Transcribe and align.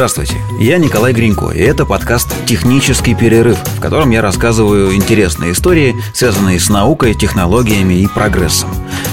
Здравствуйте, 0.00 0.36
я 0.58 0.78
Николай 0.78 1.12
Гринько, 1.12 1.50
и 1.50 1.60
это 1.60 1.84
подкаст 1.84 2.34
«Технический 2.46 3.14
перерыв», 3.14 3.58
в 3.58 3.80
котором 3.82 4.08
я 4.08 4.22
рассказываю 4.22 4.94
интересные 4.94 5.52
истории, 5.52 5.94
связанные 6.14 6.58
с 6.58 6.70
наукой, 6.70 7.12
технологиями 7.12 7.92
и 7.92 8.06
прогрессом. 8.06 8.70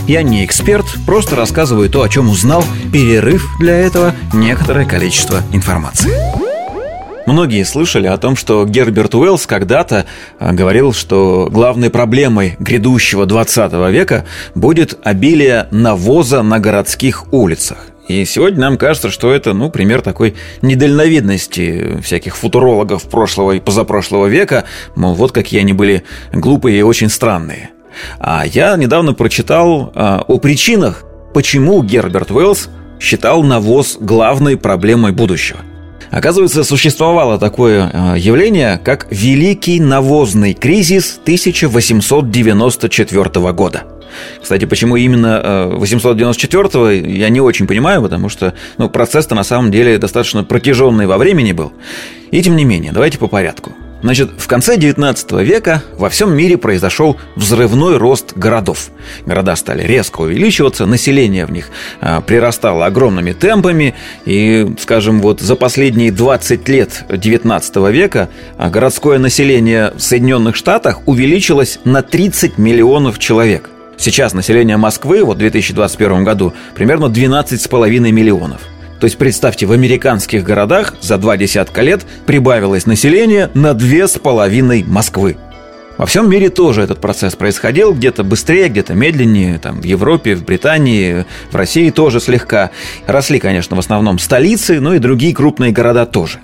Я 0.08 0.23
не 0.23 0.46
эксперт, 0.46 0.86
просто 1.05 1.36
рассказываю 1.36 1.89
то, 1.89 2.04
о 2.04 2.08
чем 2.08 2.29
узнал, 2.29 2.63
перерыв 2.94 3.46
для 3.60 3.76
этого 3.76 4.15
некоторое 4.31 4.86
количество 4.86 5.42
информации. 5.52 6.10
Многие 7.26 7.66
слышали 7.66 8.08
о 8.08 8.16
том, 8.18 8.38
что 8.38 8.64
Герберт 8.64 9.14
Уэллс 9.14 9.46
когда-то 9.46 10.06
а, 10.40 10.54
говорил, 10.54 10.94
что 10.94 11.50
главной 11.52 11.90
проблемой 11.90 12.56
грядущего 12.60 13.26
20 13.26 13.74
века 13.92 14.24
будет 14.56 14.98
обилие 15.04 15.68
навоза 15.72 16.44
на 16.44 16.60
городских 16.60 17.34
улицах. 17.34 17.80
И 18.08 18.24
сегодня 18.26 18.62
нам 18.62 18.78
кажется, 18.78 19.10
что 19.10 19.34
это, 19.34 19.54
ну, 19.54 19.70
пример 19.70 20.02
такой 20.02 20.36
недальновидности 20.62 22.00
всяких 22.02 22.38
футурологов 22.38 23.04
прошлого 23.04 23.52
и 23.54 23.59
позапрошлого 23.59 24.27
века, 24.27 24.64
мол, 24.95 25.14
вот 25.14 25.34
какие 25.34 25.59
они 25.59 25.73
были 25.73 26.04
глупые 26.31 26.80
и 26.80 26.84
очень 26.84 27.09
странные. 27.09 27.72
А 28.20 28.45
я 28.45 28.78
недавно 28.78 29.14
прочитал 29.14 29.91
а, 29.94 30.23
о 30.28 30.38
причинах, 30.38 31.04
почему 31.34 31.84
Герберт 31.84 32.31
Уэллс 32.31 32.70
считал 33.00 33.44
навоз 33.44 33.98
главной 34.00 34.58
проблемой 34.58 35.12
будущего. 35.12 35.59
Оказывается, 36.09 36.64
существовало 36.64 37.38
такое 37.38 37.92
а, 37.92 38.16
явление, 38.16 38.80
как 38.81 39.08
Великий 39.09 39.81
навозный 39.81 40.53
кризис 40.53 41.20
1894 41.23 43.52
года– 43.52 43.84
кстати, 44.41 44.66
почему 44.66 44.95
именно 44.95 45.70
894-го, 45.73 46.89
э, 46.89 46.99
я 46.99 47.29
не 47.29 47.41
очень 47.41 47.67
понимаю, 47.67 48.02
потому 48.02 48.30
что 48.30 48.53
ну, 48.77 48.89
процесс-то 48.89 49.35
на 49.35 49.43
самом 49.43 49.71
деле 49.71 49.97
достаточно 49.97 50.43
протяженный 50.43 51.07
во 51.07 51.17
времени 51.17 51.52
был. 51.52 51.73
И 52.31 52.41
тем 52.41 52.55
не 52.55 52.66
менее, 52.66 52.91
давайте 52.91 53.17
по 53.17 53.27
порядку. 53.27 53.73
Значит, 54.03 54.30
в 54.38 54.47
конце 54.47 54.77
19 54.77 55.31
века 55.44 55.81
во 55.97 56.09
всем 56.09 56.36
мире 56.36 56.58
произошел 56.58 57.17
взрывной 57.36 57.97
рост 57.97 58.38
городов. 58.38 58.89
Города 59.25 59.55
стали 59.55 59.83
резко 59.83 60.21
увеличиваться, 60.21 60.86
население 60.86 61.45
в 61.47 61.52
них 61.52 61.69
а, 61.99 62.21
прирастало 62.21 62.86
огромными 62.86 63.33
темпами, 63.33 63.95
и, 64.25 64.67
скажем, 64.80 65.19
вот 65.19 65.42
за 65.42 65.55
последние 65.55 66.11
20 66.11 66.69
лет 66.69 67.05
19 67.09 67.75
века 67.92 68.30
а, 68.58 68.69
городское 68.69 69.17
население 69.17 69.92
в 69.95 69.99
Соединенных 69.99 70.55
Штатах 70.55 71.02
увеличилось 71.08 71.80
на 71.83 72.03
30 72.03 72.59
миллионов 72.59 73.17
человек– 73.17 73.71
Сейчас 73.98 74.34
население 74.34 74.78
Москвы 74.78 75.23
вот 75.23 75.38
в 75.38 75.40
2021 75.40 76.23
году 76.23 76.53
примерно 76.76 77.06
12,5 77.06 78.00
миллионов. 78.12 78.62
То 79.00 79.06
есть 79.06 79.17
представьте, 79.17 79.66
в 79.66 79.72
американских 79.72 80.44
городах 80.44 80.95
за 81.02 81.17
два 81.17 81.38
десятка 81.38 81.81
лет 81.81 82.06
прибавилось 82.26 82.86
население 82.86 83.50
на 83.54 83.73
две 83.73 84.08
с 84.08 84.17
половиной 84.17 84.84
Москвы. 84.84 85.38
Во 85.98 86.06
всем 86.06 86.30
мире 86.30 86.50
тоже 86.50 86.84
этот 86.84 87.02
процесс 87.02 87.36
происходил, 87.36 87.94
где-то 87.94 88.23
быстрее, 88.23 88.70
где-то 88.70 88.94
медленнее, 88.94 89.58
там, 89.58 89.81
в 89.81 89.84
Европе, 89.84 90.36
в 90.36 90.45
Британии, 90.45 91.26
в 91.52 91.56
России 91.56 91.89
тоже 91.89 92.20
слегка. 92.20 92.70
Росли, 93.08 93.39
конечно, 93.39 93.76
в 93.76 93.80
основном 93.80 94.20
столицы, 94.20 94.80
но 94.80 94.94
и 94.94 95.00
другие 95.00 95.34
крупные 95.34 95.72
города 95.72 96.06
тоже. 96.06 96.39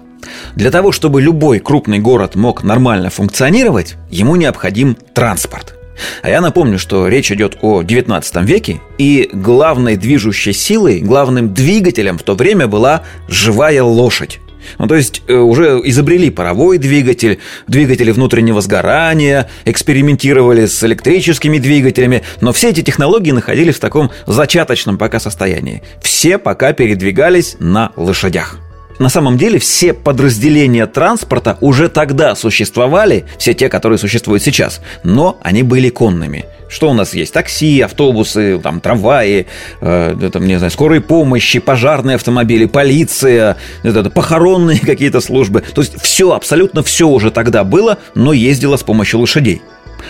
Для 0.56 0.72
того, 0.72 0.92
чтобы 0.92 1.22
любой 1.22 1.60
крупный 1.60 2.00
город 2.00 2.34
мог 2.34 2.64
нормально 2.64 3.12
функционировать, 3.12 3.96
ему 4.10 4.36
необходим 4.36 4.98
транспорт– 5.14 5.76
а 6.22 6.30
я 6.30 6.42
напомню, 6.42 6.80
что 6.80 7.08
речь 7.08 7.32
идет 7.32 7.58
о 7.62 7.84
19 7.84 8.36
веке, 8.44 8.82
и 8.98 9.30
главной 9.34 9.96
движущей 9.96 10.54
силой, 10.54 11.00
главным 11.00 11.54
двигателем 11.54 12.18
в 12.18 12.24
то 12.24 12.36
время 12.36 12.68
была 12.68 13.04
живая 13.28 13.84
лошадь. 13.84 14.40
Ну, 14.80 14.88
то 14.88 14.96
есть 14.96 15.22
э, 15.28 15.34
уже 15.34 15.82
изобрели 15.84 16.30
паровой 16.30 16.78
двигатель, 16.78 17.40
двигатели 17.68 18.12
внутреннего 18.12 18.62
сгорания, 18.62 19.50
экспериментировали 19.66 20.66
с 20.66 20.84
электрическими 20.84 21.58
двигателями, 21.58 22.24
но 22.42 22.54
все 22.54 22.70
эти 22.70 22.82
технологии 22.82 23.32
находились 23.32 23.76
в 23.76 23.80
таком 23.80 24.12
зачаточном 24.26 24.98
пока 24.98 25.20
состоянии. 25.20 25.84
Все 26.02 26.38
пока 26.38 26.74
передвигались 26.74 27.58
на 27.60 27.92
лошадях. 27.96 28.58
На 29.04 29.10
самом 29.10 29.38
деле 29.38 29.60
все 29.60 29.94
подразделения 29.94 30.88
транспорта 30.88 31.58
уже 31.60 31.90
тогда 31.90 32.36
существовали, 32.36 33.26
все 33.38 33.54
те, 33.54 33.68
которые 33.68 34.00
существуют 34.00 34.44
сейчас, 34.44 34.80
но 35.04 35.38
они 35.44 35.62
были 35.62 35.90
конными. 35.90 36.46
Что 36.70 36.90
у 36.90 36.94
нас 36.94 37.14
есть? 37.14 37.34
Такси, 37.34 37.82
автобусы, 37.82 38.58
там, 38.60 38.80
трамваи, 38.80 39.46
э, 39.82 40.30
там, 40.32 40.48
не 40.48 40.56
знаю, 40.56 40.72
скорой 40.72 41.02
помощи, 41.02 41.60
пожарные 41.60 42.16
автомобили, 42.16 42.64
полиция, 42.64 43.58
это, 43.84 44.10
похоронные 44.10 44.80
какие-то 44.82 45.20
службы. 45.20 45.66
То 45.76 45.82
есть 45.82 46.02
все, 46.02 46.32
абсолютно 46.32 46.82
все 46.82 47.10
уже 47.10 47.30
тогда 47.30 47.66
было, 47.66 47.98
но 48.16 48.32
ездило 48.32 48.78
с 48.78 48.84
помощью 48.84 49.20
лошадей. 49.20 49.62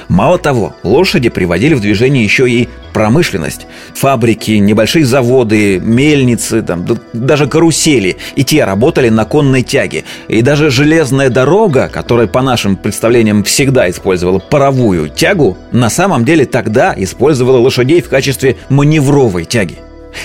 Мало 0.07 0.37
того, 0.37 0.75
лошади 0.83 1.29
приводили 1.29 1.73
в 1.73 1.81
движение 1.81 2.23
еще 2.23 2.49
и 2.49 2.69
промышленность. 2.93 3.67
Фабрики, 3.95 4.51
небольшие 4.51 5.05
заводы, 5.05 5.79
мельницы, 5.79 6.61
там, 6.61 6.85
даже 7.13 7.47
карусели. 7.47 8.17
И 8.35 8.43
те 8.43 8.63
работали 8.63 9.09
на 9.09 9.25
конной 9.25 9.63
тяге. 9.63 10.03
И 10.27 10.41
даже 10.41 10.69
железная 10.69 11.29
дорога, 11.29 11.89
которая 11.89 12.27
по 12.27 12.41
нашим 12.41 12.75
представлениям 12.75 13.43
всегда 13.43 13.89
использовала 13.89 14.39
паровую 14.39 15.09
тягу, 15.09 15.57
на 15.71 15.89
самом 15.89 16.23
деле 16.23 16.45
тогда 16.45 16.93
использовала 16.95 17.57
лошадей 17.57 18.01
в 18.01 18.09
качестве 18.09 18.57
маневровой 18.69 19.45
тяги. 19.45 19.77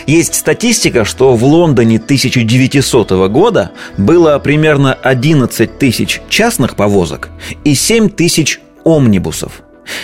Есть 0.06 0.34
статистика, 0.34 1.04
что 1.04 1.34
в 1.34 1.44
Лондоне 1.44 1.96
1900 1.96 3.10
года 3.30 3.72
было 3.96 4.38
примерно 4.38 4.94
11 4.94 5.78
тысяч 5.78 6.20
частных 6.28 6.76
повозок 6.76 7.30
и 7.64 7.74
7 7.74 8.10
тысяч 8.10 8.60
омнибусов. 8.88 9.62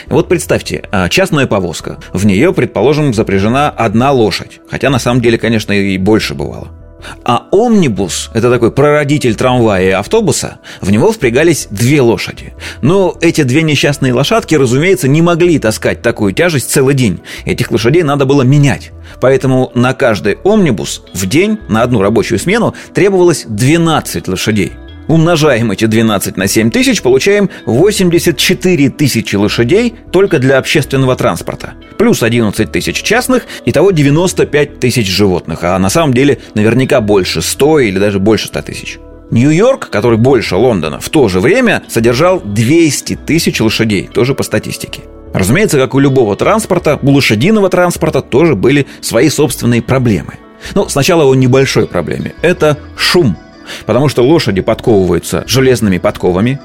Вот 0.08 0.28
представьте, 0.28 0.84
а, 0.90 1.08
частная 1.08 1.46
повозка. 1.46 1.98
В 2.12 2.24
нее, 2.26 2.52
предположим, 2.52 3.12
запряжена 3.12 3.70
одна 3.70 4.12
лошадь. 4.12 4.60
Хотя 4.70 4.90
на 4.90 4.98
самом 4.98 5.20
деле, 5.20 5.38
конечно, 5.38 5.72
и 5.72 5.98
больше 5.98 6.34
бывало. 6.34 6.68
А 7.22 7.48
омнибус, 7.50 8.30
это 8.32 8.50
такой 8.50 8.72
прародитель 8.72 9.34
трамвая 9.34 9.84
и 9.84 9.90
автобуса, 9.90 10.58
в 10.80 10.90
него 10.90 11.12
впрягались 11.12 11.68
две 11.70 12.00
лошади. 12.00 12.54
Но 12.80 13.16
эти 13.20 13.42
две 13.42 13.62
несчастные 13.62 14.14
лошадки, 14.14 14.54
разумеется, 14.54 15.06
не 15.06 15.20
могли 15.20 15.58
таскать 15.58 16.00
такую 16.00 16.32
тяжесть 16.32 16.70
целый 16.70 16.94
день. 16.94 17.20
Этих 17.44 17.70
лошадей 17.70 18.02
надо 18.02 18.24
было 18.24 18.42
менять. 18.42 18.90
Поэтому 19.20 19.70
на 19.74 19.92
каждый 19.92 20.38
омнибус 20.44 21.02
в 21.12 21.26
день, 21.26 21.58
на 21.68 21.82
одну 21.82 22.00
рабочую 22.00 22.38
смену, 22.38 22.74
требовалось 22.94 23.44
12 23.46 24.28
лошадей. 24.28 24.72
Умножаем 25.08 25.70
эти 25.70 25.84
12 25.84 26.36
на 26.36 26.46
7 26.46 26.70
тысяч, 26.70 27.02
получаем 27.02 27.50
84 27.66 28.90
тысячи 28.90 29.36
лошадей 29.36 29.94
только 30.10 30.38
для 30.38 30.58
общественного 30.58 31.14
транспорта. 31.16 31.74
Плюс 31.98 32.22
11 32.22 32.72
тысяч 32.72 33.02
частных, 33.02 33.46
итого 33.66 33.90
95 33.90 34.80
тысяч 34.80 35.08
животных. 35.08 35.60
А 35.62 35.78
на 35.78 35.90
самом 35.90 36.14
деле 36.14 36.38
наверняка 36.54 37.00
больше 37.00 37.42
100 37.42 37.80
или 37.80 37.98
даже 37.98 38.18
больше 38.18 38.46
100 38.46 38.62
тысяч. 38.62 38.98
Нью-Йорк, 39.30 39.90
который 39.90 40.18
больше 40.18 40.56
Лондона, 40.56 41.00
в 41.00 41.08
то 41.08 41.28
же 41.28 41.40
время 41.40 41.82
содержал 41.88 42.40
200 42.40 43.16
тысяч 43.26 43.60
лошадей, 43.60 44.08
тоже 44.12 44.34
по 44.34 44.42
статистике. 44.42 45.02
Разумеется, 45.32 45.78
как 45.78 45.94
у 45.94 45.98
любого 45.98 46.36
транспорта, 46.36 46.98
у 47.02 47.10
лошадиного 47.10 47.68
транспорта 47.68 48.20
тоже 48.20 48.54
были 48.54 48.86
свои 49.00 49.28
собственные 49.28 49.82
проблемы. 49.82 50.34
Но 50.74 50.88
сначала 50.88 51.24
о 51.24 51.34
небольшой 51.34 51.86
проблеме. 51.86 52.34
Это 52.42 52.78
шум– 52.96 53.36
Потому 53.86 54.08
что 54.08 54.22
лошади 54.22 54.60
подковываются 54.60 55.44
железными 55.46 55.98
подковами, 55.98 56.60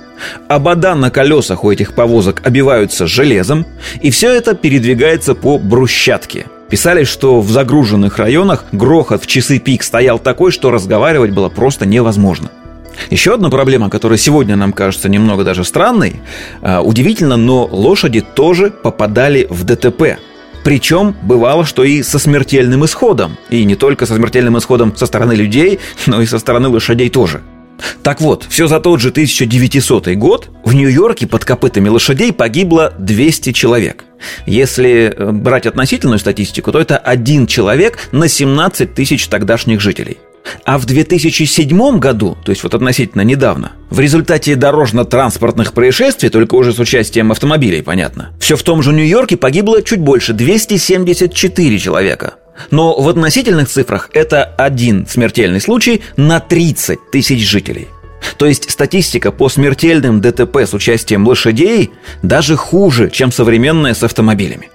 обода 0.48 0.96
на 0.96 1.10
колесах 1.10 1.64
у 1.64 1.72
этих 1.72 1.94
повозок 1.94 2.42
обиваются 2.46 3.08
железом, 3.08 3.66
и 4.02 4.12
все 4.12 4.32
это 4.32 4.56
передвигается 4.56 5.36
по 5.36 5.58
брусчатке. 5.58 6.46
Писали, 6.70 7.04
что 7.04 7.42
в 7.42 7.50
загруженных 7.50 8.18
районах 8.20 8.66
грохот 8.72 9.24
в 9.24 9.28
часы 9.28 9.60
пик 9.60 9.82
стоял 9.84 10.20
такой, 10.20 10.52
что 10.52 10.70
разговаривать 10.70 11.32
было 11.32 11.50
просто 11.50 11.86
невозможно. 11.86 12.52
Еще 13.10 13.34
одна 13.34 13.50
проблема, 13.50 13.90
которая 13.90 14.18
сегодня 14.20 14.56
нам 14.56 14.74
кажется 14.74 15.10
немного 15.10 15.44
даже 15.44 15.64
странной, 15.64 16.18
а, 16.62 16.82
удивительно, 16.82 17.38
но 17.38 17.66
лошади 17.66 18.22
тоже 18.22 18.72
попадали 18.72 19.48
в 19.50 19.64
ДТП– 19.64 20.18
причем 20.70 21.16
бывало, 21.24 21.66
что 21.66 21.84
и 21.84 22.04
со 22.04 22.20
смертельным 22.20 22.86
исходом. 22.86 23.40
И 23.50 23.64
не 23.64 23.74
только 23.74 24.06
со 24.06 24.14
смертельным 24.14 24.56
исходом 24.60 24.96
со 24.96 25.08
стороны 25.08 25.34
людей, 25.34 25.80
но 26.06 26.22
и 26.22 26.28
со 26.28 26.38
стороны 26.38 26.70
лошадей 26.70 27.10
тоже. 27.10 27.42
Так 28.04 28.22
вот, 28.22 28.46
все 28.48 28.68
за 28.68 28.80
тот 28.80 29.00
же 29.00 29.10
1900 29.10 30.10
год 30.10 30.52
в 30.64 30.76
Нью-Йорке 30.76 31.26
под 31.26 31.44
копытами 31.44 31.90
лошадей 31.90 32.32
погибло 32.32 32.94
200 33.00 33.52
человек. 33.52 34.06
Если 34.46 35.12
э, 35.12 35.32
брать 35.32 35.66
относительную 35.66 36.20
статистику, 36.20 36.72
то 36.72 36.80
это 36.80 37.00
один 37.00 37.48
человек 37.48 37.98
на 38.12 38.28
17 38.28 38.94
тысяч 38.94 39.28
тогдашних 39.28 39.82
жителей. 39.82 40.20
А 40.66 40.78
в 40.78 40.86
2007 40.86 42.00
году, 42.00 42.38
то 42.44 42.52
есть 42.52 42.64
вот 42.64 42.74
относительно 42.74 43.22
недавно, 43.22 43.72
в 43.90 44.00
результате 44.00 44.56
дорожно-транспортных 44.56 45.74
происшествий, 45.74 46.30
только 46.30 46.56
уже 46.56 46.74
с 46.74 46.80
участием 46.80 47.32
автомобилей, 47.32 47.82
понятно, 47.82 48.32
все 48.40 48.56
в 48.56 48.64
том 48.64 48.84
же 48.84 48.94
Нью-Йорке 48.94 49.38
погибло 49.38 49.82
чуть 49.82 50.00
больше 50.00 50.34
274 50.34 51.80
человека. 51.80 52.36
Но 52.72 53.00
в 53.00 53.08
относительных 53.08 53.70
цифрах 53.70 54.10
это 54.14 54.44
один 54.44 55.08
смертельный 55.08 55.62
случай 55.62 56.02
на 56.18 56.40
30 56.40 57.12
тысяч 57.12 57.48
жителей. 57.48 57.88
То 58.38 58.46
есть 58.46 58.70
статистика 58.70 59.32
по 59.32 59.50
смертельным 59.50 60.22
ДТП 60.22 60.58
с 60.58 60.74
участием 60.74 61.28
лошадей 61.28 61.92
даже 62.22 62.56
хуже, 62.56 63.10
чем 63.10 63.32
современная 63.32 63.94
с 63.94 64.04
автомобилями. 64.04 64.70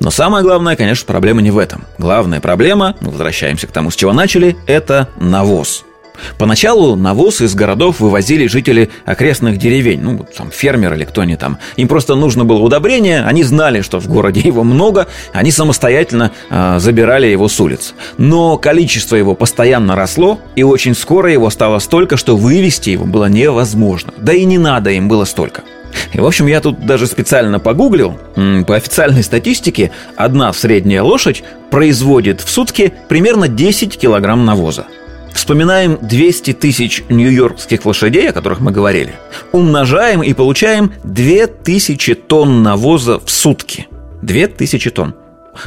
Но 0.00 0.10
самое 0.10 0.44
главное, 0.44 0.76
конечно, 0.76 1.06
проблема 1.06 1.42
не 1.42 1.50
в 1.50 1.58
этом. 1.58 1.84
Главная 1.98 2.40
проблема, 2.40 2.96
мы 3.00 3.10
возвращаемся 3.10 3.66
к 3.66 3.72
тому, 3.72 3.90
с 3.90 3.96
чего 3.96 4.12
начали, 4.12 4.56
это 4.66 5.08
навоз– 5.18 5.84
Поначалу 6.38 6.96
навоз 6.96 7.40
из 7.40 7.54
городов 7.54 8.00
вывозили 8.00 8.46
жители 8.46 8.90
окрестных 9.04 9.58
деревень, 9.58 10.00
ну, 10.00 10.26
там, 10.36 10.50
фермеры 10.50 10.96
или 10.96 11.04
кто 11.04 11.22
они 11.22 11.36
там. 11.36 11.58
Им 11.76 11.88
просто 11.88 12.14
нужно 12.14 12.44
было 12.44 12.60
удобрение, 12.60 13.22
они 13.24 13.42
знали, 13.44 13.80
что 13.80 13.98
в 14.00 14.08
городе 14.08 14.40
его 14.44 14.64
много, 14.64 15.08
они 15.32 15.50
самостоятельно 15.50 16.32
э, 16.50 16.78
забирали 16.78 17.26
его 17.26 17.48
с 17.48 17.58
улиц. 17.60 17.94
Но 18.18 18.56
количество 18.58 19.16
его 19.16 19.34
постоянно 19.34 19.96
росло, 19.96 20.40
и 20.56 20.62
очень 20.62 20.94
скоро 20.94 21.32
его 21.32 21.50
стало 21.50 21.78
столько, 21.78 22.16
что 22.16 22.36
вывести 22.36 22.90
его 22.90 23.04
было 23.04 23.26
невозможно. 23.26 24.12
Да 24.18 24.32
и 24.32 24.44
не 24.44 24.58
надо 24.58 24.90
им 24.90 25.08
было 25.08 25.24
столько. 25.24 25.62
И, 26.12 26.20
в 26.20 26.26
общем, 26.26 26.46
я 26.46 26.60
тут 26.60 26.84
даже 26.84 27.06
специально 27.06 27.58
погуглил. 27.58 28.18
По 28.66 28.76
официальной 28.76 29.22
статистике, 29.22 29.90
одна 30.16 30.52
средняя 30.52 31.02
лошадь 31.02 31.42
производит 31.70 32.40
в 32.40 32.50
сутки 32.50 32.92
примерно 33.08 33.48
10 33.48 33.98
килограмм 33.98 34.44
навоза. 34.44 34.86
Вспоминаем 35.32 35.98
200 36.02 36.52
тысяч 36.52 37.02
нью-йоркских 37.08 37.84
лошадей, 37.86 38.28
о 38.30 38.32
которых 38.32 38.60
мы 38.60 38.70
говорили. 38.70 39.14
Умножаем 39.52 40.22
и 40.22 40.34
получаем 40.34 40.92
2000 41.04 42.14
тонн 42.14 42.62
навоза 42.62 43.18
в 43.18 43.30
сутки. 43.30 43.86
2000 44.22 44.90
тонн. 44.90 45.14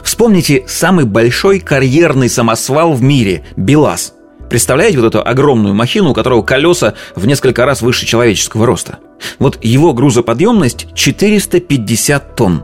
Вспомните 0.03 0.63
самый 0.67 1.05
большой 1.05 1.59
карьерный 1.59 2.29
самосвал 2.29 2.93
в 2.93 3.01
мире– 3.01 3.43
БелАЗ. 3.55 4.14
Представляете 4.49 4.99
вот 4.99 5.07
эту 5.07 5.27
огромную 5.27 5.73
махину, 5.73 6.11
у 6.11 6.13
которого 6.13 6.41
колеса 6.41 6.93
в 7.15 7.25
несколько 7.25 7.65
раз 7.65 7.81
выше 7.81 8.05
человеческого 8.05 8.65
роста? 8.65 8.99
Вот 9.39 9.63
его 9.63 9.93
грузоподъемность 9.93 10.87
450 10.93 12.35
тонн. 12.35 12.63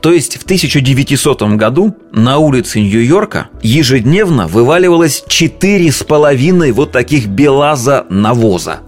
То 0.00 0.12
есть 0.12 0.38
в 0.38 0.44
1900 0.44 1.42
году 1.54 1.96
на 2.12 2.38
улице 2.38 2.80
Нью-Йорка 2.80 3.48
ежедневно 3.62 4.46
вываливалось 4.46 5.24
четыре 5.28 5.92
с 5.92 6.02
половиной 6.02 6.72
вот 6.72 6.92
таких 6.92 7.26
белаза 7.26 8.06
навоза. 8.08 8.80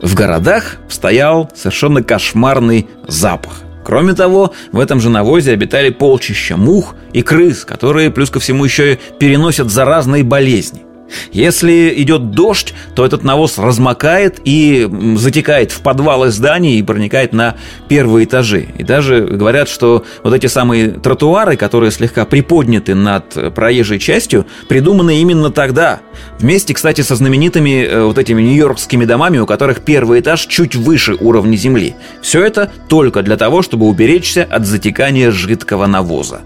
В 0.00 0.14
городах 0.14 0.76
стоял 0.88 1.50
совершенно 1.54 2.02
кошмарный 2.02 2.88
запах. 3.06 3.52
Кроме 3.84 4.14
того, 4.14 4.52
в 4.72 4.80
этом 4.80 5.00
же 5.00 5.10
навозе 5.10 5.52
обитали 5.52 5.90
полчища 5.90 6.56
мух 6.56 6.96
и 7.12 7.22
крыс, 7.22 7.64
которые, 7.64 8.10
плюс 8.10 8.30
ко 8.30 8.40
всему, 8.40 8.64
еще 8.64 8.94
и 8.94 8.98
переносят 9.20 9.70
заразные 9.70 10.24
болезни. 10.24 10.85
Если 11.32 11.92
идет 11.96 12.30
дождь, 12.30 12.74
то 12.94 13.04
этот 13.04 13.22
навоз 13.22 13.58
размокает 13.58 14.40
и 14.44 14.88
затекает 15.16 15.70
в 15.70 15.80
подвалы 15.80 16.30
зданий 16.30 16.78
и 16.78 16.82
проникает 16.82 17.32
на 17.32 17.56
первые 17.88 18.24
этажи. 18.24 18.68
И 18.78 18.82
даже 18.82 19.20
говорят, 19.20 19.68
что 19.68 20.04
вот 20.22 20.34
эти 20.34 20.46
самые 20.46 20.88
тротуары, 20.88 21.56
которые 21.56 21.90
слегка 21.90 22.24
приподняты 22.24 22.94
над 22.94 23.54
проезжей 23.54 23.98
частью, 23.98 24.46
придуманы 24.68 25.20
именно 25.20 25.50
тогда. 25.50 26.00
Вместе, 26.38 26.74
кстати, 26.74 27.00
со 27.02 27.14
знаменитыми 27.16 27.84
э, 27.84 28.02
вот 28.04 28.18
этими 28.18 28.42
нью-йоркскими 28.42 29.04
домами, 29.04 29.38
у 29.38 29.46
которых 29.46 29.80
первый 29.80 30.20
этаж 30.20 30.46
чуть 30.46 30.74
выше 30.74 31.14
уровня 31.14 31.56
земли. 31.56 31.94
Все 32.22 32.44
это 32.44 32.70
только 32.88 33.22
для 33.22 33.36
того, 33.36 33.62
чтобы 33.62 33.86
уберечься 33.86 34.46
от 34.48 34.66
затекания 34.66 35.30
жидкого 35.30 35.86
навоза. 35.86 36.40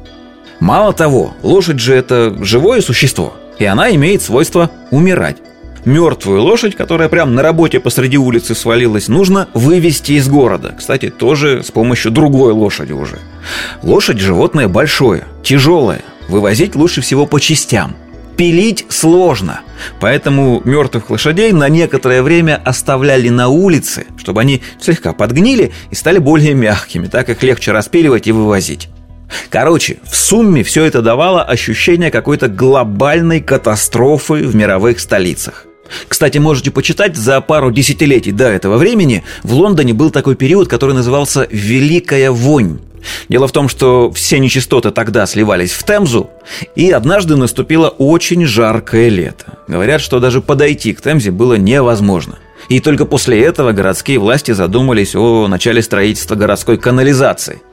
Мало 0.58 0.92
того, 0.92 1.34
лошадь 1.42 1.80
же 1.80 1.94
это 1.94 2.36
живое 2.42 2.80
существо– 2.82 3.34
и 3.60 3.64
она 3.66 3.94
имеет 3.94 4.22
свойство 4.22 4.70
умирать. 4.90 5.36
Мертвую 5.84 6.42
лошадь, 6.42 6.74
которая 6.74 7.08
прямо 7.08 7.30
на 7.32 7.42
работе 7.42 7.78
посреди 7.78 8.18
улицы 8.18 8.54
свалилась, 8.54 9.08
нужно 9.08 9.48
вывести 9.54 10.12
из 10.12 10.28
города. 10.28 10.74
Кстати, 10.76 11.10
тоже 11.10 11.62
с 11.62 11.70
помощью 11.70 12.10
другой 12.10 12.52
лошади 12.52 12.92
уже. 12.92 13.18
Лошадь– 13.82 14.18
животное 14.20 14.68
большое, 14.68 15.24
тяжелое. 15.42 16.02
Вывозить 16.28 16.74
лучше 16.74 17.00
всего 17.00 17.26
по 17.26 17.40
частям. 17.40 17.96
Пилить 18.36 18.86
сложно. 18.88 19.60
Поэтому 20.00 20.60
мертвых 20.64 21.10
лошадей 21.10 21.52
на 21.52 21.68
некоторое 21.68 22.22
время 22.22 22.60
оставляли 22.64 23.28
на 23.28 23.48
улице, 23.48 24.06
чтобы 24.16 24.40
они 24.40 24.62
слегка 24.80 25.12
подгнили 25.12 25.72
и 25.90 25.94
стали 25.94 26.18
более 26.18 26.54
мягкими. 26.54 27.06
Так 27.06 27.28
их 27.28 27.42
легче 27.42 27.72
распиливать 27.72 28.26
и 28.26 28.32
вывозить. 28.32 28.88
Короче, 29.48 29.98
в 30.08 30.16
сумме 30.16 30.62
все 30.62 30.84
это 30.84 31.02
давало 31.02 31.42
ощущение 31.42 32.10
какой-то 32.10 32.48
глобальной 32.48 33.40
катастрофы 33.40 34.46
в 34.46 34.54
мировых 34.54 35.00
столицах. 35.00 35.66
Кстати, 36.08 36.38
можете 36.38 36.70
почитать, 36.70 37.16
за 37.16 37.40
пару 37.40 37.70
десятилетий 37.70 38.32
до 38.32 38.44
этого 38.44 38.76
времени 38.76 39.24
в 39.42 39.54
Лондоне 39.54 39.92
был 39.92 40.10
такой 40.10 40.36
период, 40.36 40.68
который 40.68 40.94
назывался 40.94 41.48
«Великая 41.50 42.30
вонь». 42.30 42.78
Дело 43.28 43.48
в 43.48 43.52
том, 43.52 43.68
что 43.68 44.12
все 44.12 44.38
нечистоты 44.38 44.90
тогда 44.90 45.26
сливались 45.26 45.72
в 45.72 45.84
Темзу, 45.84 46.30
и 46.76 46.90
однажды 46.90 47.36
наступило 47.36 47.88
очень 47.88 48.44
жаркое 48.44 49.08
лето. 49.08 49.58
Говорят, 49.68 50.02
что 50.02 50.20
даже 50.20 50.42
подойти 50.42 50.92
к 50.92 51.00
Темзе 51.00 51.30
было 51.30 51.54
невозможно. 51.54 52.38
И 52.68 52.78
только 52.78 53.06
после 53.06 53.42
этого 53.42 53.72
городские 53.72 54.18
власти 54.18 54.52
задумались 54.52 55.14
о 55.14 55.48
начале 55.48 55.82
строительства 55.82 56.34
городской 56.34 56.76
канализации– 56.76 57.62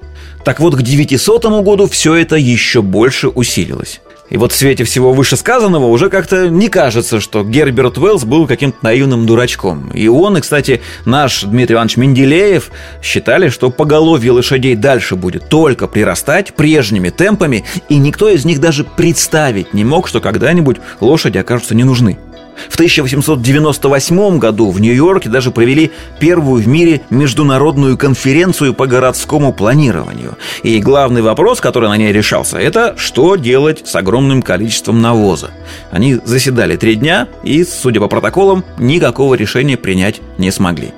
так 0.47 0.61
вот, 0.61 0.77
к 0.77 0.81
900 0.81 1.44
году 1.61 1.88
все 1.88 2.15
это 2.15 2.38
еще 2.38 2.81
больше 2.81 3.27
усилилось. 3.27 3.99
И 4.29 4.38
вот 4.38 4.53
в 4.53 4.55
свете 4.55 4.85
всего 4.85 5.11
вышесказанного 5.11 5.88
уже 5.88 6.09
как-то 6.09 6.47
не 6.47 6.69
кажется, 6.69 7.19
что 7.19 7.44
Герберт 7.44 7.97
Уэллс 7.97 8.23
был 8.23 8.47
каким-то 8.47 8.77
наивным 8.81 9.25
дурачком. 9.25 9.89
И 9.89 10.07
он, 10.07 10.38
и, 10.38 10.39
кстати, 10.39 10.79
наш 11.03 11.44
Дмитрий 11.44 11.73
Иванович 11.73 11.97
Менделеев 11.97 12.71
считали, 13.03 13.49
что 13.49 13.71
поголовье 13.71 14.31
лошадей 14.31 14.75
дальше 14.75 15.17
будет 15.17 15.49
только 15.49 15.85
прирастать 15.85 16.53
прежними 16.53 17.09
темпами, 17.09 17.65
и 17.89 17.97
никто 17.97 18.29
из 18.29 18.45
них 18.45 18.61
даже 18.61 18.85
представить 18.85 19.73
не 19.73 19.83
мог, 19.83 20.07
что 20.07 20.21
когда-нибудь 20.21 20.77
лошади 21.01 21.39
окажутся 21.39 21.75
не 21.75 21.83
нужны. 21.83 22.17
В 22.69 22.75
1898 22.75 24.39
году 24.39 24.71
в 24.71 24.81
Нью-Йорке 24.81 25.29
даже 25.29 25.51
провели 25.51 25.91
первую 26.19 26.63
в 26.63 26.67
мире 26.67 27.01
международную 27.09 27.97
конференцию 27.97 28.73
по 28.73 28.87
городскому 28.87 29.53
планированию. 29.53 30.37
И 30.63 30.79
главный 30.79 31.21
вопрос, 31.21 31.61
который 31.61 31.89
на 31.89 31.97
ней 31.97 32.11
решался, 32.11 32.57
это 32.57 32.95
что 32.97 33.35
делать 33.35 33.87
с 33.87 33.95
огромным 33.95 34.41
количеством 34.41 35.01
навоза. 35.01 35.51
Они 35.91 36.15
заседали 36.23 36.75
три 36.75 36.95
дня 36.95 37.27
и, 37.43 37.63
судя 37.63 37.99
по 37.99 38.07
протоколам, 38.07 38.63
никакого 38.77 39.35
решения 39.35 39.77
принять 39.77 40.21
не 40.37 40.51
смогли. 40.51 40.94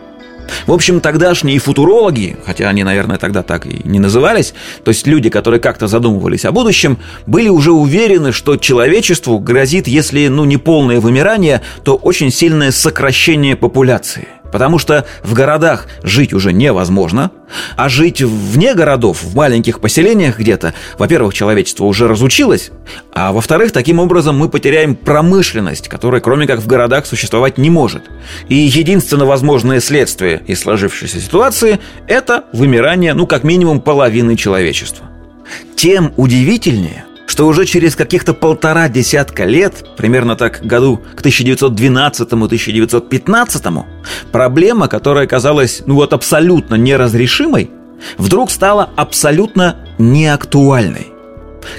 В 0.66 0.74
общем, 0.74 1.02
тогдашние 1.02 1.60
футурологи, 1.60 2.38
хотя 2.46 2.70
они, 2.70 2.84
наверное, 2.84 3.18
тогда 3.18 3.44
так 3.44 3.66
и 3.66 3.82
не 3.84 4.00
назывались, 4.00 4.54
то 4.84 4.90
есть 4.90 5.08
люди, 5.08 5.30
которые 5.30 5.60
как-то 5.60 5.88
задумывались 5.88 6.46
о 6.46 6.52
будущем, 6.52 6.98
были 7.26 7.50
уже 7.50 7.72
уверены, 7.72 8.32
что 8.32 8.58
человечеству 8.58 9.40
грозит, 9.40 9.88
если 9.88 10.28
ну, 10.28 10.46
не 10.46 10.58
полное 10.58 11.00
вымирание, 11.00 11.62
то 11.84 11.96
очень 11.96 12.32
сильное 12.32 12.72
сокращение 12.72 13.56
популяции– 13.56 14.28
Потому 14.52 14.80
что 14.80 15.06
в 15.24 15.34
городах 15.34 15.88
жить 16.04 16.34
уже 16.34 16.54
невозможно, 16.54 17.32
а 17.76 17.90
жить 17.90 18.22
вне 18.22 18.74
городов, 18.74 19.24
в 19.24 19.36
маленьких 19.36 19.80
поселениях 19.80 20.40
где-то, 20.40 20.74
во-первых, 20.98 21.34
человечество 21.34 21.86
уже 21.86 22.08
разучилось, 22.08 22.72
а 23.14 23.32
во-вторых, 23.32 23.72
таким 23.72 24.00
образом 24.00 24.38
мы 24.38 24.50
потеряем 24.50 24.96
промышленность, 24.96 25.88
которая 25.88 26.22
кроме 26.22 26.48
как 26.48 26.60
в 26.60 26.68
городах 26.68 27.06
существовать 27.06 27.58
не 27.58 27.70
может. 27.70 28.04
И 28.48 28.56
единственно 28.56 29.26
возможное 29.26 29.80
следствие 29.80 30.42
из 30.48 30.60
сложившейся 30.62 31.20
ситуации– 31.20 31.80
это 32.08 32.46
вымирание, 32.54 33.14
ну, 33.14 33.28
как 33.28 33.44
минимум, 33.44 33.82
половины 33.82 34.36
человечества. 34.36 35.08
Тем 35.76 36.14
удивительнее, 36.18 37.06
что 37.30 37.48
уже 37.48 37.66
через 37.66 37.96
каких-то 37.96 38.34
полтора 38.34 38.90
десятка 38.90 39.46
лет, 39.46 39.86
примерно 39.96 40.36
так 40.36 40.66
году 40.66 41.00
к 41.16 41.22
1912-1915, 41.22 43.84
проблема, 44.32 44.88
которая 44.88 45.28
казалась 45.28 45.84
ну 45.86 45.94
вот 45.94 46.14
абсолютно 46.14 46.74
неразрешимой, 46.74 47.70
вдруг 48.18 48.50
стала 48.50 48.90
абсолютно 48.96 49.76
неактуальной. 50.00 51.10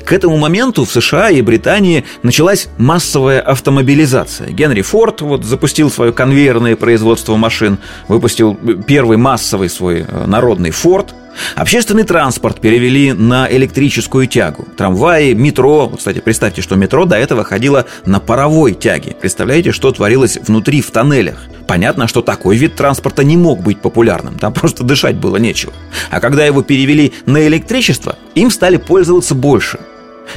К 0.05 0.13
этому 0.13 0.37
моменту 0.37 0.85
в 0.85 0.93
США 0.93 1.31
и 1.31 1.43
Британии 1.43 2.05
началась 2.23 2.69
массовая 2.79 3.41
автомобилизация. 3.41 4.51
Генри 4.51 4.83
Форд 4.83 5.21
вот 5.21 5.45
запустил 5.45 5.91
свое 5.91 6.13
конвейерное 6.13 6.77
производство 6.77 7.35
машин, 7.35 7.79
выпустил 8.07 8.57
первый 8.87 9.17
массовый 9.17 9.69
свой 9.69 10.05
э, 10.07 10.27
народный 10.27 10.71
Форд– 10.71 11.13
Общественный 11.57 12.05
транспорт 12.05 12.61
перевели 12.61 13.13
на 13.13 13.51
электрическую 13.51 14.27
тягу. 14.27 14.67
Трамваи, 14.77 15.33
метро. 15.33 15.89
Вот, 15.89 15.99
кстати, 15.99 16.21
представьте, 16.21 16.63
что 16.63 16.77
метро 16.77 17.05
до 17.05 17.17
этого 17.17 17.45
ходило 17.45 17.87
на 18.05 18.21
паровой 18.21 18.75
тяге. 18.75 19.17
Представляете, 19.21 19.73
что 19.73 19.93
творилось 19.93 20.39
внутри 20.39 20.81
в 20.81 20.91
тоннелях? 20.91 21.39
Понятно, 21.67 22.09
что 22.09 22.23
такой 22.23 22.57
вид 22.57 22.75
транспорта 22.75 23.23
не 23.23 23.37
мог 23.37 23.63
быть 23.63 23.81
популярным. 23.81 24.39
Там 24.39 24.53
просто 24.53 24.83
дышать 24.83 25.17
было 25.17 25.37
нечего. 25.37 25.73
А 26.11 26.21
когда 26.21 26.45
его 26.45 26.63
перевели 26.63 27.13
на 27.27 27.47
электричество, 27.47 28.17
им 28.35 28.51
стали 28.51 28.77
пользоваться 28.77 29.35
больше. 29.35 29.79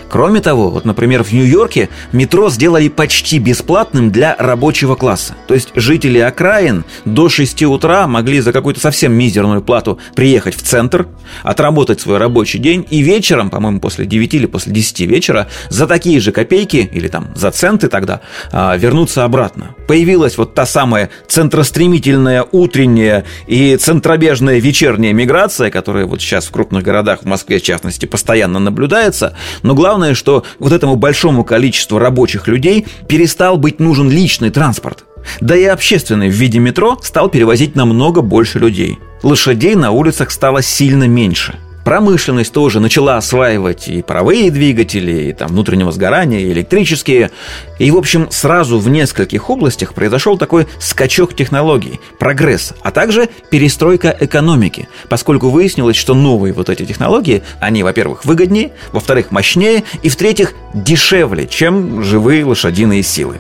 Кроме 0.09 0.41
того, 0.41 0.69
вот, 0.69 0.85
например, 0.85 1.23
в 1.23 1.31
Нью-Йорке 1.31 1.89
метро 2.11 2.49
сделали 2.49 2.89
почти 2.89 3.39
бесплатным 3.39 4.11
для 4.11 4.35
рабочего 4.37 4.95
класса. 4.95 5.35
То 5.47 5.53
есть 5.53 5.69
жители 5.75 6.19
окраин 6.19 6.85
до 7.05 7.29
6 7.29 7.63
утра 7.63 8.07
могли 8.07 8.39
за 8.41 8.51
какую-то 8.53 8.79
совсем 8.79 9.13
мизерную 9.13 9.61
плату 9.61 9.99
приехать 10.15 10.55
в 10.55 10.61
центр, 10.61 11.07
отработать 11.43 12.01
свой 12.01 12.17
рабочий 12.17 12.59
день 12.59 12.85
и 12.89 13.01
вечером, 13.01 13.49
по-моему, 13.49 13.79
после 13.79 14.05
9 14.05 14.33
или 14.33 14.45
после 14.45 14.71
10 14.73 15.01
вечера, 15.01 15.47
за 15.69 15.87
такие 15.87 16.19
же 16.19 16.31
копейки 16.31 16.89
или 16.91 17.07
там 17.07 17.29
за 17.35 17.51
центы 17.51 17.87
тогда 17.87 18.21
а, 18.51 18.75
вернуться 18.77 19.23
обратно. 19.23 19.75
Появилась 19.87 20.37
вот 20.37 20.53
та 20.53 20.65
самая 20.65 21.09
центростремительная 21.27 22.45
утренняя 22.51 23.25
и 23.47 23.75
центробежная 23.77 24.59
вечерняя 24.59 25.13
миграция, 25.13 25.69
которая 25.69 26.05
вот 26.05 26.21
сейчас 26.21 26.45
в 26.45 26.51
крупных 26.51 26.83
городах, 26.83 27.23
в 27.23 27.25
Москве 27.25 27.59
в 27.59 27.63
частности, 27.63 28.05
постоянно 28.05 28.59
наблюдается. 28.59 29.35
Но 29.61 29.73
главное, 29.83 30.13
что 30.13 30.45
вот 30.59 30.71
этому 30.71 30.95
большому 30.95 31.43
количеству 31.43 31.99
рабочих 31.99 32.47
людей 32.47 32.87
перестал 33.09 33.57
быть 33.57 33.81
нужен 33.81 34.09
личный 34.09 34.49
транспорт. 34.49 35.03
Да 35.41 35.57
и 35.57 35.65
общественный 35.65 36.29
в 36.29 36.33
виде 36.33 36.57
метро 36.57 36.97
стал 37.03 37.27
перевозить 37.27 37.75
намного 37.75 38.21
больше 38.21 38.59
людей. 38.59 38.97
Лошадей 39.23 39.75
на 39.75 39.91
улицах 39.91 40.31
стало 40.31 40.61
сильно 40.61 41.05
меньше– 41.05 41.55
Промышленность 41.83 42.53
тоже 42.53 42.79
начала 42.79 43.17
осваивать 43.17 43.87
и 43.87 44.01
паровые 44.01 44.51
двигатели, 44.51 45.29
и 45.29 45.33
там 45.33 45.49
внутреннего 45.49 45.91
сгорания, 45.91 46.39
и 46.39 46.51
электрические. 46.51 47.31
И, 47.77 47.91
в 47.91 47.97
общем, 47.97 48.29
сразу 48.31 48.79
в 48.79 48.89
нескольких 48.89 49.49
областях 49.49 49.93
произошел 49.93 50.37
такой 50.37 50.67
скачок 50.79 51.35
технологий, 51.35 51.99
прогресс, 52.19 52.73
а 52.81 52.91
также 52.91 53.27
перестройка 53.49 54.15
экономики, 54.17 54.87
поскольку 55.09 55.49
выяснилось, 55.49 55.97
что 55.97 56.13
новые 56.13 56.53
вот 56.53 56.69
эти 56.69 56.85
технологии, 56.85 57.43
они, 57.59 57.83
во-первых, 57.83 58.25
выгоднее, 58.25 58.71
во-вторых, 58.91 59.31
мощнее, 59.31 59.83
и, 60.01 60.09
в-третьих, 60.09 60.53
дешевле, 60.73 61.47
чем 61.47 62.01
живые 62.01 62.45
лошадиные 62.45 63.03
силы. 63.03 63.37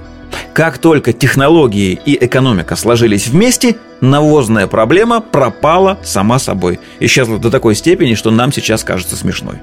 Как 0.53 0.77
только 0.77 1.13
технологии 1.13 1.99
и 2.05 2.15
экономика 2.23 2.75
сложились 2.75 3.27
вместе, 3.27 3.75
навозная 4.01 4.67
проблема 4.67 5.19
пропала 5.19 5.97
сама 6.03 6.37
собой. 6.37 6.79
Исчезла 6.99 7.39
до 7.39 7.49
такой 7.49 7.73
степени, 7.73 8.13
что 8.13 8.29
нам 8.29 8.51
сейчас 8.51 8.83
кажется 8.83 9.15
смешной. 9.15 9.55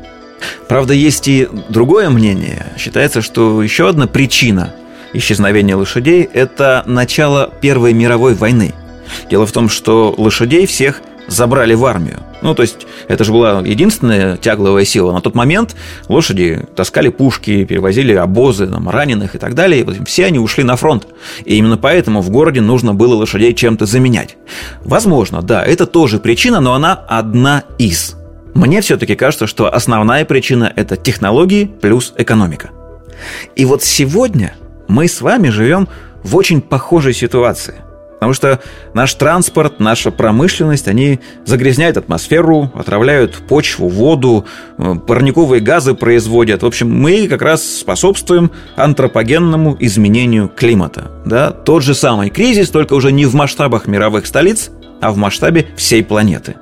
Правда, 0.69 0.93
есть 0.93 1.29
и 1.29 1.49
другое 1.69 2.11
мнение. 2.11 2.67
Считается, 2.77 3.23
что 3.23 3.63
еще 3.63 3.89
одна 3.89 4.09
причина 4.09 4.75
исчезновения 5.13 5.77
лошадей– 5.77 6.29
это 6.33 6.83
начало 6.87 7.53
Первой 7.61 7.93
мировой 7.93 8.35
войны. 8.35 8.75
Дело 9.31 9.47
в 9.47 9.53
том, 9.53 9.69
что 9.69 10.13
лошадей 10.19 10.67
всех 10.67 11.03
забрали 11.31 11.75
в 11.75 11.87
армию. 11.87 12.19
Ну, 12.43 12.55
то 12.55 12.63
есть, 12.63 12.87
это 13.09 13.25
же 13.25 13.33
была 13.33 13.61
единственная 13.61 14.37
тягловая 14.37 14.85
сила. 14.85 15.13
На 15.13 15.21
тот 15.21 15.35
момент 15.35 15.77
лошади 16.09 16.67
таскали 16.75 17.09
пушки, 17.09 17.65
перевозили 17.65 18.13
обозы, 18.15 18.67
там, 18.67 18.89
раненых 18.91 19.37
и 19.37 19.39
так 19.39 19.55
далее. 19.55 19.83
И 19.83 20.05
все 20.05 20.27
они 20.27 20.39
ушли 20.39 20.65
на 20.65 20.77
фронт. 20.77 21.07
И 21.45 21.57
именно 21.57 21.79
поэтому 21.79 22.21
в 22.21 22.31
городе 22.31 22.61
нужно 22.61 22.95
было 22.95 23.15
лошадей 23.15 23.55
чем-то 23.55 23.87
заменять. 23.87 24.37
Возможно, 24.85 25.41
да, 25.41 25.65
это 25.65 25.87
тоже 25.87 26.19
причина, 26.19 26.61
но 26.61 26.75
она 26.75 26.95
одна 26.95 27.63
из. 27.79 28.17
Мне 28.55 28.81
все-таки 28.81 29.15
кажется, 29.15 29.47
что 29.47 29.73
основная 29.73 30.25
причина– 30.25 30.73
это 30.77 30.97
технологии 30.97 31.71
плюс 31.81 32.13
экономика. 32.19 32.71
И 33.55 33.65
вот 33.65 33.85
сегодня 33.85 34.55
мы 34.89 35.07
с 35.07 35.21
вами 35.21 35.51
живем 35.51 35.87
в 36.25 36.37
очень 36.37 36.61
похожей 36.61 37.15
ситуации– 37.15 37.77
Потому 38.21 38.35
что 38.35 38.61
наш 38.93 39.15
транспорт, 39.15 39.81
наша 39.81 40.11
промышленность, 40.11 40.89
они 40.89 41.21
загрязняют 41.47 41.97
атмосферу, 41.97 42.71
отравляют 42.75 43.37
почву, 43.49 43.89
воду, 43.89 44.45
э, 44.77 44.95
парниковые 45.07 45.63
газы 45.63 45.95
производят. 45.95 46.63
В 46.63 46.67
общем, 46.67 46.91
мы 46.91 47.29
как 47.29 47.41
раз 47.41 47.65
способствуем 47.65 48.51
антропогенному 48.77 49.75
изменению 49.81 50.51
климата. 50.55 51.11
Да? 51.25 51.51
Тот 51.51 51.83
же 51.83 51.95
самый 51.95 52.29
кризис, 52.29 52.69
только 52.69 52.93
уже 52.93 53.11
не 53.11 53.25
в 53.25 53.35
масштабах 53.35 53.87
мировых 53.87 54.27
столиц, 54.27 54.71
а 55.01 55.13
в 55.13 55.17
масштабе 55.17 55.69
всей 55.77 56.05
планеты. 56.05 56.57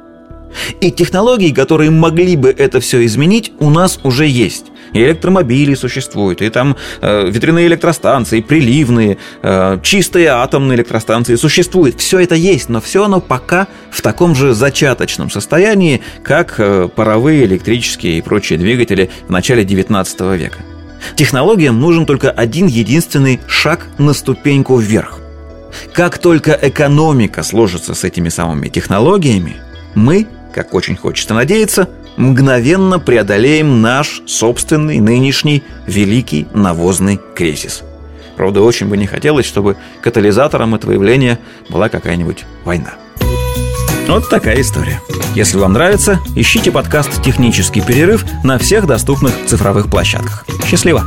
И 0.80 0.92
технологии, 0.92 1.50
которые 1.50 1.90
могли 1.90 2.36
бы 2.36 2.54
это 2.56 2.78
все 2.78 3.04
изменить, 3.04 3.52
у 3.58 3.68
нас 3.68 3.98
уже 4.04 4.26
есть. 4.26 4.66
И 4.92 5.02
электромобили 5.02 5.74
существуют, 5.74 6.42
и 6.42 6.50
там 6.50 6.76
э, 7.00 7.28
ветряные 7.28 7.66
электростанции, 7.66 8.40
приливные, 8.40 9.18
э, 9.42 9.78
чистые 9.82 10.28
атомные 10.28 10.76
электростанции 10.76 11.36
существуют. 11.36 12.00
Все 12.00 12.20
это 12.20 12.34
есть, 12.34 12.68
но 12.68 12.80
все 12.80 13.04
оно 13.04 13.20
пока 13.20 13.68
в 13.90 14.00
таком 14.02 14.34
же 14.34 14.54
зачаточном 14.54 15.30
состоянии, 15.30 16.02
как 16.22 16.54
э, 16.58 16.88
паровые, 16.94 17.44
электрические 17.44 18.18
и 18.18 18.22
прочие 18.22 18.58
двигатели 18.58 19.10
в 19.26 19.30
начале 19.30 19.64
19 19.64 20.20
века. 20.38 20.58
Технологиям 21.16 21.80
нужен 21.80 22.06
только 22.06 22.30
один 22.30 22.66
единственный 22.66 23.40
шаг 23.46 23.86
на 23.98 24.12
ступеньку 24.12 24.78
вверх. 24.78 25.20
Как 25.92 26.18
только 26.18 26.58
экономика 26.60 27.42
сложится 27.42 27.94
с 27.94 28.04
этими 28.04 28.28
самыми 28.28 28.68
технологиями, 28.68 29.56
мы 29.94 30.26
как 30.54 30.74
очень 30.74 30.96
хочется 30.96 31.34
надеяться, 31.34 31.88
мгновенно 32.18 32.98
преодолеем 32.98 33.80
наш 33.80 34.22
собственный 34.26 35.00
нынешний 35.00 35.62
великий 35.86 36.46
навозный 36.52 37.18
кризис. 37.34 37.82
Правда, 38.36 38.60
очень 38.60 38.88
бы 38.88 38.96
не 38.96 39.06
хотелось, 39.06 39.46
чтобы 39.46 39.76
катализатором 40.02 40.74
этого 40.74 40.92
явления 40.92 41.38
была 41.70 41.88
какая-нибудь 41.88 42.44
война. 42.64 42.94
Вот 44.06 44.28
такая 44.30 44.60
история. 44.60 45.00
Если 45.34 45.58
вам 45.58 45.74
нравится, 45.74 46.18
ищите 46.34 46.70
подкаст 46.70 47.22
«Технический 47.22 47.80
перерыв» 47.80 48.24
на 48.42 48.58
всех 48.58 48.86
доступных 48.86 49.32
цифровых 49.46 49.90
площадках. 49.90 50.44
Счастливо! 50.66 51.04